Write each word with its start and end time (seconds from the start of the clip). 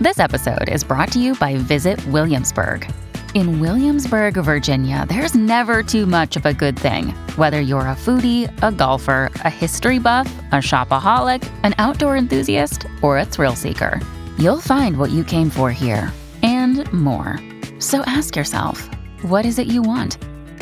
This 0.00 0.18
episode 0.18 0.70
is 0.70 0.82
brought 0.82 1.12
to 1.12 1.20
you 1.20 1.34
by 1.34 1.56
Visit 1.56 2.02
Williamsburg. 2.06 2.90
In 3.34 3.60
Williamsburg, 3.60 4.32
Virginia, 4.32 5.04
there's 5.06 5.34
never 5.34 5.82
too 5.82 6.06
much 6.06 6.36
of 6.36 6.46
a 6.46 6.54
good 6.54 6.78
thing. 6.78 7.08
Whether 7.36 7.60
you're 7.60 7.80
a 7.80 7.94
foodie, 7.94 8.48
a 8.62 8.72
golfer, 8.72 9.30
a 9.44 9.50
history 9.50 9.98
buff, 9.98 10.26
a 10.52 10.64
shopaholic, 10.64 11.46
an 11.64 11.74
outdoor 11.76 12.16
enthusiast, 12.16 12.86
or 13.02 13.18
a 13.18 13.26
thrill 13.26 13.54
seeker, 13.54 14.00
you'll 14.38 14.62
find 14.62 14.96
what 14.96 15.10
you 15.10 15.22
came 15.22 15.50
for 15.50 15.70
here 15.70 16.10
and 16.42 16.90
more. 16.94 17.38
So 17.78 18.00
ask 18.06 18.34
yourself, 18.34 18.88
what 19.20 19.44
is 19.44 19.58
it 19.58 19.66
you 19.66 19.82
want? 19.82 20.16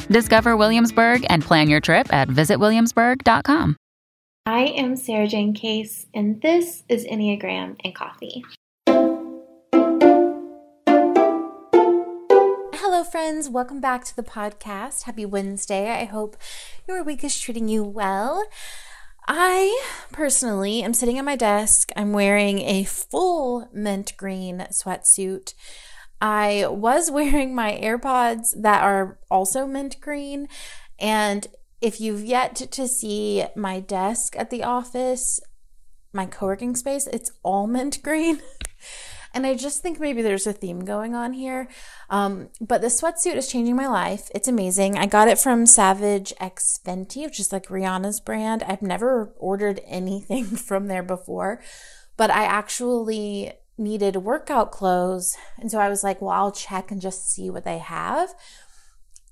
Discover 0.08 0.56
Williamsburg 0.56 1.24
and 1.30 1.44
plan 1.44 1.68
your 1.68 1.80
trip 1.80 2.12
at 2.12 2.26
visitwilliamsburg.com. 2.26 3.76
I 4.46 4.64
am 4.64 4.96
Sarah 4.96 5.28
Jayne 5.28 5.54
Case, 5.54 6.06
and 6.12 6.42
this 6.42 6.82
is 6.88 7.04
Enneagram 7.04 7.76
and 7.84 7.94
Coffee. 7.94 8.42
Friends. 13.10 13.48
Welcome 13.48 13.80
back 13.80 14.04
to 14.04 14.14
the 14.14 14.22
podcast. 14.22 15.04
Happy 15.04 15.24
Wednesday. 15.24 15.90
I 15.90 16.04
hope 16.04 16.36
your 16.86 17.02
week 17.02 17.24
is 17.24 17.40
treating 17.40 17.66
you 17.66 17.82
well. 17.82 18.44
I 19.26 19.82
personally 20.12 20.82
am 20.82 20.92
sitting 20.92 21.16
at 21.16 21.24
my 21.24 21.34
desk. 21.34 21.90
I'm 21.96 22.12
wearing 22.12 22.58
a 22.60 22.84
full 22.84 23.70
mint 23.72 24.12
green 24.18 24.66
sweatsuit. 24.70 25.54
I 26.20 26.66
was 26.68 27.10
wearing 27.10 27.54
my 27.54 27.80
AirPods 27.82 28.48
that 28.60 28.82
are 28.82 29.18
also 29.30 29.66
mint 29.66 30.02
green. 30.02 30.46
And 30.98 31.46
if 31.80 32.02
you've 32.02 32.24
yet 32.24 32.56
to 32.56 32.86
see 32.86 33.46
my 33.56 33.80
desk 33.80 34.36
at 34.36 34.50
the 34.50 34.64
office, 34.64 35.40
my 36.12 36.26
co 36.26 36.44
working 36.44 36.76
space, 36.76 37.06
it's 37.06 37.32
all 37.42 37.66
mint 37.66 38.02
green. 38.02 38.42
And 39.34 39.46
I 39.46 39.54
just 39.54 39.82
think 39.82 40.00
maybe 40.00 40.22
there's 40.22 40.46
a 40.46 40.52
theme 40.52 40.84
going 40.84 41.14
on 41.14 41.32
here. 41.32 41.68
Um, 42.10 42.48
but 42.60 42.80
the 42.80 42.88
sweatsuit 42.88 43.36
is 43.36 43.48
changing 43.48 43.76
my 43.76 43.86
life. 43.86 44.30
It's 44.34 44.48
amazing. 44.48 44.96
I 44.96 45.06
got 45.06 45.28
it 45.28 45.38
from 45.38 45.66
Savage 45.66 46.32
X 46.40 46.80
Fenty, 46.84 47.24
which 47.24 47.40
is 47.40 47.52
like 47.52 47.66
Rihanna's 47.66 48.20
brand. 48.20 48.62
I've 48.62 48.82
never 48.82 49.32
ordered 49.38 49.80
anything 49.86 50.44
from 50.68 50.88
there 50.88 51.02
before, 51.02 51.62
but 52.16 52.30
I 52.30 52.44
actually 52.44 53.52
needed 53.76 54.16
workout 54.16 54.72
clothes. 54.72 55.36
And 55.58 55.70
so 55.70 55.78
I 55.78 55.88
was 55.88 56.02
like, 56.02 56.20
well, 56.20 56.30
I'll 56.30 56.52
check 56.52 56.90
and 56.90 57.00
just 57.00 57.30
see 57.30 57.48
what 57.48 57.64
they 57.64 57.78
have 57.78 58.34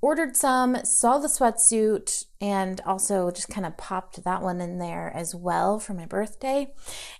ordered 0.06 0.36
some, 0.36 0.76
saw 0.84 1.18
the 1.18 1.26
sweatsuit, 1.26 2.26
and 2.40 2.80
also 2.86 3.28
just 3.32 3.48
kind 3.48 3.66
of 3.66 3.76
popped 3.76 4.22
that 4.22 4.40
one 4.40 4.60
in 4.60 4.78
there 4.78 5.10
as 5.12 5.34
well 5.34 5.80
for 5.80 5.94
my 5.94 6.06
birthday. 6.06 6.72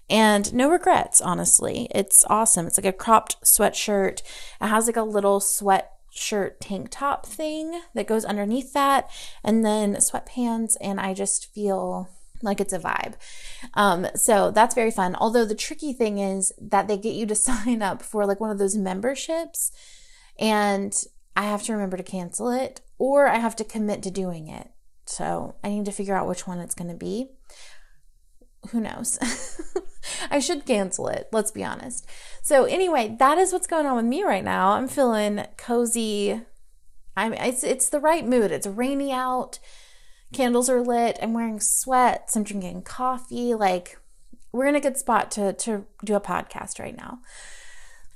And 0.09 0.55
no 0.55 0.71
regrets, 0.71 1.21
honestly. 1.21 1.89
It's 1.93 2.25
awesome. 2.31 2.65
It's 2.69 2.79
like 2.79 2.85
a 2.85 2.93
cropped 2.93 3.43
sweatshirt. 3.43 4.23
It 4.61 4.69
has 4.69 4.87
like 4.87 4.97
a 4.97 5.03
little 5.03 5.41
sweatshirt 5.41 6.61
tank 6.61 6.87
top 6.93 7.27
thing 7.27 7.81
that 7.95 8.07
goes 8.07 8.25
underneath 8.25 8.73
that, 8.75 9.11
and 9.43 9.65
then 9.65 9.97
sweatpants. 9.97 10.77
And 10.81 11.01
I 11.01 11.13
just 11.13 11.53
feel 11.53 12.09
like 12.41 12.61
it's 12.61 12.73
a 12.73 12.79
vibe. 12.79 13.15
Um, 13.75 14.07
so 14.15 14.53
that's 14.53 14.77
very 14.77 14.93
fun. 14.93 15.17
Although 15.17 15.45
the 15.45 15.57
tricky 15.57 15.93
thing 15.93 16.19
is 16.19 16.53
that 16.61 16.87
they 16.87 16.99
get 16.99 17.17
you 17.17 17.27
to 17.27 17.35
sign 17.51 17.83
up 17.83 18.01
for 18.01 18.25
like 18.27 18.39
one 18.39 18.51
of 18.51 18.59
those 18.59 18.77
memberships. 18.77 19.73
And 20.39 20.95
I 21.37 21.45
have 21.45 21.63
to 21.65 21.73
remember 21.73 21.99
to 21.99 22.03
cancel 22.03 22.51
it 22.51 22.81
or 22.99 23.29
I 23.29 23.37
have 23.37 23.55
to 23.57 23.65
commit 23.65 24.03
to 24.05 24.11
doing 24.11 24.49
it. 24.49 24.71
So 25.05 25.55
I 25.63 25.69
need 25.69 25.85
to 25.85 25.93
figure 25.93 26.17
out 26.17 26.27
which 26.27 26.47
one 26.47 26.59
it's 26.59 26.75
going 26.75 26.91
to 26.91 26.97
be. 26.97 27.29
Who 28.71 28.81
knows? 28.81 29.19
I 30.31 30.41
should 30.41 30.67
cancel 30.67 31.09
it, 31.09 31.29
let's 31.33 31.53
be 31.53 31.63
honest. 31.63 32.09
So 32.43 32.65
anyway, 32.65 33.17
that 33.19 33.39
is 33.39 33.53
what's 33.53 33.67
going 33.67 33.87
on 33.87 33.97
with 33.97 34.07
me 34.07 34.25
right 34.25 34.43
now. 34.43 34.71
I'm 34.73 34.89
feeling 34.89 35.45
cozy. 35.57 36.43
I'm 37.17 37.33
it's 37.35 37.63
it's 37.63 37.89
the 37.89 38.01
right 38.01 38.27
mood. 38.27 38.51
It's 38.51 38.67
rainy 38.67 39.13
out. 39.13 39.59
Candles 40.33 40.69
are 40.69 40.83
lit. 40.83 41.19
I'm 41.23 41.33
wearing 41.33 41.61
sweats. 41.61 42.37
I'm 42.37 42.43
drinking 42.43 42.83
coffee. 42.83 43.55
Like 43.55 43.99
we're 44.53 44.67
in 44.67 44.75
a 44.75 44.81
good 44.81 44.97
spot 44.97 45.31
to 45.33 45.53
to 45.53 45.87
do 46.05 46.15
a 46.15 46.21
podcast 46.21 46.79
right 46.79 46.97
now. 46.97 47.21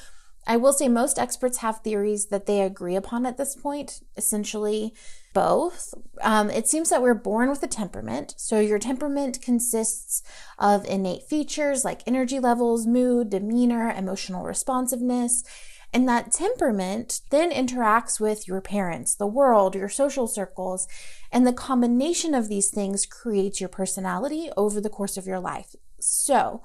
I 0.49 0.57
will 0.57 0.73
say 0.73 0.89
most 0.89 1.19
experts 1.19 1.59
have 1.59 1.81
theories 1.81 2.25
that 2.29 2.47
they 2.47 2.61
agree 2.61 2.95
upon 2.95 3.27
at 3.27 3.37
this 3.37 3.55
point, 3.55 4.01
essentially 4.17 4.95
both. 5.35 5.93
Um, 6.23 6.49
it 6.49 6.67
seems 6.67 6.89
that 6.89 7.03
we're 7.03 7.13
born 7.13 7.51
with 7.51 7.61
a 7.61 7.67
temperament. 7.67 8.33
So 8.35 8.59
your 8.59 8.79
temperament 8.79 9.43
consists 9.43 10.23
of 10.57 10.87
innate 10.87 11.21
features 11.29 11.85
like 11.85 12.01
energy 12.07 12.39
levels, 12.39 12.87
mood, 12.87 13.29
demeanor, 13.29 13.91
emotional 13.91 14.43
responsiveness. 14.43 15.43
And 15.93 16.09
that 16.09 16.31
temperament 16.31 17.21
then 17.29 17.51
interacts 17.51 18.19
with 18.19 18.47
your 18.47 18.59
parents, 18.59 19.13
the 19.13 19.27
world, 19.27 19.75
your 19.75 19.87
social 19.87 20.27
circles, 20.27 20.87
and 21.31 21.45
the 21.45 21.53
combination 21.53 22.33
of 22.33 22.47
these 22.47 22.71
things 22.71 23.05
creates 23.05 23.59
your 23.59 23.69
personality 23.69 24.49
over 24.57 24.81
the 24.81 24.89
course 24.89 25.15
of 25.15 25.27
your 25.27 25.39
life. 25.39 25.75
So, 25.99 26.63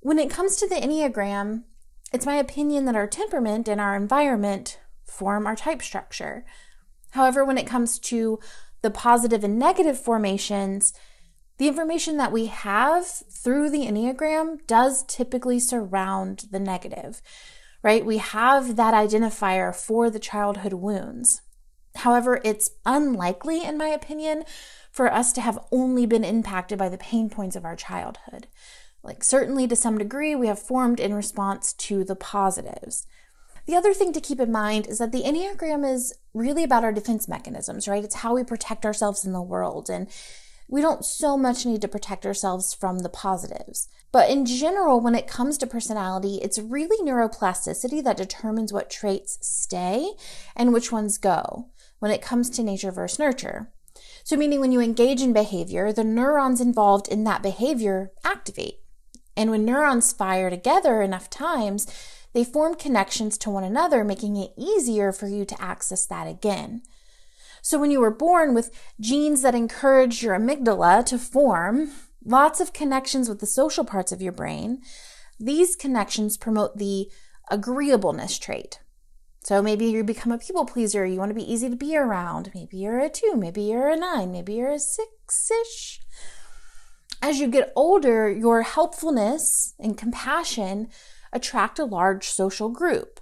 when 0.00 0.18
it 0.18 0.30
comes 0.30 0.56
to 0.56 0.66
the 0.66 0.76
Enneagram, 0.76 1.64
it's 2.12 2.26
my 2.26 2.36
opinion 2.36 2.84
that 2.86 2.96
our 2.96 3.06
temperament 3.06 3.68
and 3.68 3.80
our 3.80 3.96
environment 3.96 4.78
form 5.04 5.46
our 5.46 5.56
type 5.56 5.82
structure. 5.82 6.44
However, 7.10 7.44
when 7.44 7.58
it 7.58 7.66
comes 7.66 7.98
to 8.00 8.38
the 8.82 8.90
positive 8.90 9.44
and 9.44 9.58
negative 9.58 9.98
formations, 10.00 10.92
the 11.58 11.68
information 11.68 12.16
that 12.16 12.32
we 12.32 12.46
have 12.46 13.06
through 13.06 13.70
the 13.70 13.86
Enneagram 13.86 14.66
does 14.66 15.04
typically 15.04 15.60
surround 15.60 16.46
the 16.50 16.60
negative, 16.60 17.20
right? 17.82 18.04
We 18.04 18.16
have 18.16 18.76
that 18.76 18.94
identifier 18.94 19.74
for 19.74 20.08
the 20.08 20.18
childhood 20.18 20.72
wounds. 20.72 21.42
However, 21.96 22.40
it's 22.44 22.70
unlikely, 22.86 23.64
in 23.64 23.76
my 23.76 23.88
opinion, 23.88 24.44
for 24.90 25.12
us 25.12 25.32
to 25.34 25.40
have 25.40 25.58
only 25.70 26.06
been 26.06 26.24
impacted 26.24 26.78
by 26.78 26.88
the 26.88 26.98
pain 26.98 27.28
points 27.28 27.56
of 27.56 27.64
our 27.64 27.76
childhood. 27.76 28.46
Like, 29.02 29.24
certainly 29.24 29.66
to 29.66 29.76
some 29.76 29.98
degree, 29.98 30.34
we 30.34 30.46
have 30.46 30.58
formed 30.58 31.00
in 31.00 31.14
response 31.14 31.72
to 31.74 32.04
the 32.04 32.16
positives. 32.16 33.06
The 33.66 33.76
other 33.76 33.94
thing 33.94 34.12
to 34.12 34.20
keep 34.20 34.40
in 34.40 34.52
mind 34.52 34.86
is 34.86 34.98
that 34.98 35.12
the 35.12 35.22
Enneagram 35.22 35.90
is 35.90 36.14
really 36.34 36.64
about 36.64 36.84
our 36.84 36.92
defense 36.92 37.28
mechanisms, 37.28 37.88
right? 37.88 38.04
It's 38.04 38.16
how 38.16 38.34
we 38.34 38.44
protect 38.44 38.84
ourselves 38.84 39.24
in 39.24 39.32
the 39.32 39.42
world. 39.42 39.88
And 39.88 40.08
we 40.68 40.80
don't 40.80 41.04
so 41.04 41.36
much 41.36 41.66
need 41.66 41.80
to 41.82 41.88
protect 41.88 42.24
ourselves 42.24 42.72
from 42.72 43.00
the 43.00 43.08
positives. 43.08 43.88
But 44.12 44.30
in 44.30 44.46
general, 44.46 45.00
when 45.00 45.14
it 45.14 45.26
comes 45.26 45.58
to 45.58 45.66
personality, 45.66 46.38
it's 46.42 46.58
really 46.58 47.04
neuroplasticity 47.04 48.02
that 48.04 48.16
determines 48.16 48.72
what 48.72 48.90
traits 48.90 49.38
stay 49.40 50.12
and 50.54 50.72
which 50.72 50.92
ones 50.92 51.18
go 51.18 51.68
when 51.98 52.10
it 52.10 52.22
comes 52.22 52.50
to 52.50 52.62
nature 52.62 52.90
versus 52.90 53.18
nurture. 53.18 53.72
So, 54.24 54.36
meaning 54.36 54.60
when 54.60 54.72
you 54.72 54.80
engage 54.80 55.22
in 55.22 55.32
behavior, 55.32 55.92
the 55.92 56.04
neurons 56.04 56.60
involved 56.60 57.08
in 57.08 57.24
that 57.24 57.42
behavior 57.42 58.12
activate. 58.24 58.80
And 59.36 59.50
when 59.50 59.64
neurons 59.64 60.12
fire 60.12 60.50
together 60.50 61.02
enough 61.02 61.30
times, 61.30 61.86
they 62.32 62.44
form 62.44 62.74
connections 62.74 63.36
to 63.38 63.50
one 63.50 63.64
another, 63.64 64.04
making 64.04 64.36
it 64.36 64.52
easier 64.56 65.12
for 65.12 65.26
you 65.26 65.44
to 65.44 65.62
access 65.62 66.06
that 66.06 66.26
again. 66.26 66.82
So 67.62 67.78
when 67.78 67.90
you 67.90 68.00
were 68.00 68.10
born 68.10 68.54
with 68.54 68.70
genes 69.00 69.42
that 69.42 69.54
encourage 69.54 70.22
your 70.22 70.38
amygdala 70.38 71.04
to 71.06 71.18
form 71.18 71.90
lots 72.24 72.60
of 72.60 72.72
connections 72.72 73.28
with 73.28 73.40
the 73.40 73.46
social 73.46 73.84
parts 73.84 74.12
of 74.12 74.22
your 74.22 74.32
brain, 74.32 74.82
these 75.38 75.76
connections 75.76 76.36
promote 76.36 76.78
the 76.78 77.10
agreeableness 77.50 78.38
trait. 78.38 78.80
So 79.42 79.62
maybe 79.62 79.86
you 79.86 80.04
become 80.04 80.32
a 80.32 80.38
people 80.38 80.66
pleaser, 80.66 81.04
you 81.06 81.18
want 81.18 81.30
to 81.30 81.34
be 81.34 81.50
easy 81.50 81.70
to 81.70 81.76
be 81.76 81.96
around. 81.96 82.50
Maybe 82.54 82.76
you're 82.76 83.00
a 83.00 83.08
two, 83.08 83.34
maybe 83.36 83.62
you're 83.62 83.88
a 83.88 83.96
nine, 83.96 84.30
maybe 84.30 84.54
you're 84.54 84.70
a 84.70 84.78
six 84.78 85.50
ish. 85.50 86.00
As 87.22 87.38
you 87.38 87.48
get 87.48 87.72
older, 87.76 88.30
your 88.30 88.62
helpfulness 88.62 89.74
and 89.78 89.96
compassion 89.98 90.88
attract 91.32 91.78
a 91.78 91.84
large 91.84 92.28
social 92.28 92.70
group. 92.70 93.20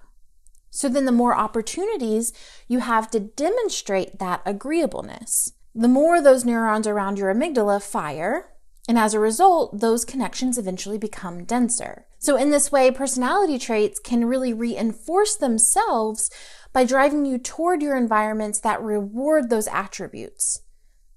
So 0.70 0.88
then 0.88 1.04
the 1.04 1.12
more 1.12 1.36
opportunities 1.36 2.32
you 2.68 2.78
have 2.80 3.10
to 3.10 3.20
demonstrate 3.20 4.18
that 4.18 4.42
agreeableness, 4.46 5.52
the 5.74 5.88
more 5.88 6.20
those 6.20 6.44
neurons 6.44 6.86
around 6.86 7.18
your 7.18 7.34
amygdala 7.34 7.82
fire. 7.82 8.50
And 8.88 8.98
as 8.98 9.12
a 9.12 9.20
result, 9.20 9.80
those 9.80 10.04
connections 10.04 10.56
eventually 10.56 10.96
become 10.96 11.44
denser. 11.44 12.06
So 12.18 12.36
in 12.36 12.50
this 12.50 12.72
way, 12.72 12.90
personality 12.90 13.58
traits 13.58 13.98
can 13.98 14.24
really 14.24 14.52
reinforce 14.52 15.36
themselves 15.36 16.30
by 16.72 16.84
driving 16.84 17.26
you 17.26 17.38
toward 17.38 17.82
your 17.82 17.96
environments 17.96 18.60
that 18.60 18.80
reward 18.80 19.50
those 19.50 19.68
attributes. 19.68 20.62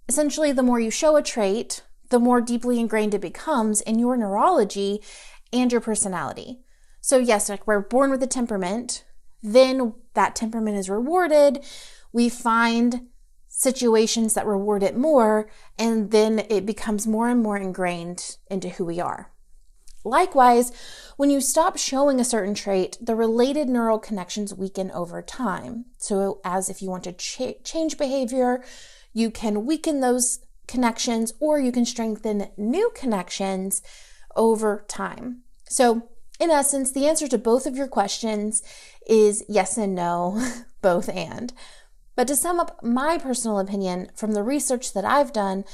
Essentially, 0.10 0.51
the 0.51 0.63
more 0.63 0.80
you 0.80 0.92
show 0.92 1.16
a 1.16 1.24
trait, 1.24 1.84
the 2.12 2.19
more 2.19 2.42
deeply 2.42 2.80
ingrained 2.80 3.13
it 3.13 3.22
becomes 3.22 3.81
in 3.81 3.98
your 3.98 4.16
neurology 4.16 5.02
and 5.52 5.72
your 5.72 5.81
personality. 5.81 6.60
So, 7.02 7.18
yes, 7.18 7.50
like 7.50 7.66
we're 7.66 7.81
born 7.81 8.12
with 8.12 8.22
a 8.22 8.28
temperament, 8.28 9.04
then 9.42 9.94
that 10.13 10.36
temperament 10.36 10.78
is 10.78 10.90
rewarded. 10.90 11.66
We 12.13 12.30
find 12.30 13.08
situations 13.48 14.34
that 14.34 14.46
reward 14.46 14.84
it 14.84 14.96
more, 14.96 15.50
and 15.80 16.12
then 16.12 16.46
it 16.50 16.66
becomes 16.66 17.08
more 17.08 17.28
and 17.28 17.42
more 17.42 17.58
ingrained 17.58 18.38
into 18.50 18.69
who 18.69 18.86
we 18.86 19.00
are. 19.00 19.31
Likewise, 20.04 20.72
when 21.18 21.30
you 21.30 21.42
stop 21.42 21.78
showing 21.78 22.19
a 22.19 22.25
certain 22.25 22.56
trait, 22.56 22.98
the 23.02 23.16
related 23.16 23.69
neural 23.69 24.00
connections 24.00 24.54
weaken 24.54 24.90
over 24.92 25.22
time. 25.22 25.86
So, 25.98 26.40
as 26.44 26.69
if 26.69 26.81
you 26.81 26.90
want 26.90 27.04
to 27.04 27.13
ch- 27.13 27.63
change 27.63 27.98
behavior, 27.98 28.63
you 29.13 29.30
can 29.30 29.66
weaken 29.66 30.00
those 30.00 30.40
connections 30.71 31.33
or 31.39 31.59
you 31.59 31.71
can 31.71 31.85
strengthen 31.85 32.47
new 32.57 32.91
connections 32.95 33.81
over 34.35 34.85
time. 34.88 35.41
So, 35.68 36.09
in 36.39 36.50
essence, 36.50 36.91
the 36.91 37.06
answer 37.06 37.27
to 37.27 37.38
both 37.38 37.68
of 37.68 37.75
your 37.75 37.88
questions 37.88 38.63
is 39.07 39.44
yes 39.47 39.77
and 39.77 39.94
no, 39.94 40.44
both 40.81 41.09
and. 41.09 41.53
But 42.15 42.27
to 42.27 42.35
sum 42.35 42.59
up 42.59 42.83
my 42.83 43.18
personal 43.18 43.59
opinion 43.59 44.09
from 44.15 44.31
the 44.31 44.44
research 44.44 44.94
that 44.94 45.06
I've 45.06 45.33
done, 45.33 45.65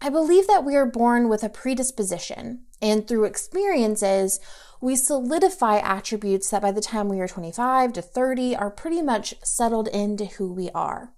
I 0.00 0.10
believe 0.10 0.46
that 0.46 0.64
we 0.64 0.76
are 0.76 0.86
born 0.86 1.28
with 1.28 1.42
a 1.42 1.48
predisposition, 1.48 2.64
and 2.82 3.08
through 3.08 3.24
experiences, 3.24 4.38
we 4.80 4.96
solidify 4.96 5.78
attributes 5.78 6.50
that 6.50 6.60
by 6.60 6.70
the 6.70 6.82
time 6.82 7.08
we 7.08 7.20
are 7.20 7.28
25 7.28 7.94
to 7.94 8.02
30 8.02 8.54
are 8.54 8.70
pretty 8.70 9.00
much 9.00 9.34
settled 9.42 9.88
into 9.88 10.26
who 10.26 10.52
we 10.52 10.68
are. 10.74 11.13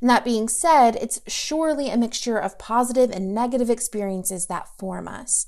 And 0.00 0.08
that 0.08 0.24
being 0.24 0.48
said, 0.48 0.96
it's 0.96 1.20
surely 1.26 1.90
a 1.90 1.96
mixture 1.96 2.38
of 2.38 2.58
positive 2.58 3.10
and 3.10 3.34
negative 3.34 3.68
experiences 3.68 4.46
that 4.46 4.68
form 4.78 5.06
us. 5.06 5.46